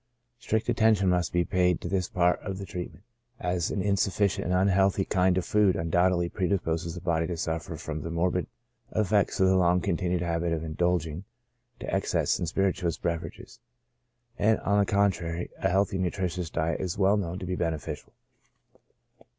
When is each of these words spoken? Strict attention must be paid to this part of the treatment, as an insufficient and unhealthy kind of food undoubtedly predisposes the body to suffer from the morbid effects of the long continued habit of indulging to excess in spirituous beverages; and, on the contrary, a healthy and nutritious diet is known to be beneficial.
Strict 0.39 0.67
attention 0.67 1.09
must 1.09 1.31
be 1.31 1.45
paid 1.45 1.79
to 1.79 1.87
this 1.87 2.09
part 2.09 2.39
of 2.39 2.57
the 2.57 2.65
treatment, 2.65 3.03
as 3.39 3.69
an 3.69 3.83
insufficient 3.83 4.45
and 4.45 4.53
unhealthy 4.55 5.05
kind 5.05 5.37
of 5.37 5.45
food 5.45 5.75
undoubtedly 5.75 6.27
predisposes 6.27 6.95
the 6.95 7.01
body 7.01 7.27
to 7.27 7.37
suffer 7.37 7.77
from 7.77 8.01
the 8.01 8.09
morbid 8.09 8.47
effects 8.95 9.39
of 9.39 9.47
the 9.47 9.55
long 9.55 9.79
continued 9.79 10.23
habit 10.23 10.53
of 10.53 10.63
indulging 10.63 11.23
to 11.79 11.93
excess 11.93 12.39
in 12.39 12.47
spirituous 12.47 12.97
beverages; 12.97 13.59
and, 14.39 14.57
on 14.61 14.79
the 14.79 14.87
contrary, 14.91 15.51
a 15.59 15.69
healthy 15.69 15.97
and 15.97 16.03
nutritious 16.05 16.49
diet 16.49 16.81
is 16.81 16.97
known 16.97 17.37
to 17.37 17.45
be 17.45 17.55
beneficial. 17.55 18.11